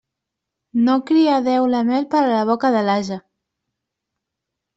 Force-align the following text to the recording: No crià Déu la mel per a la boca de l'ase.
No 0.87 0.95
crià 1.09 1.35
Déu 1.47 1.67
la 1.73 1.81
mel 1.89 2.07
per 2.15 2.19
a 2.23 2.31
la 2.33 2.41
boca 2.53 2.73
de 2.77 2.83
l'ase. 2.89 3.19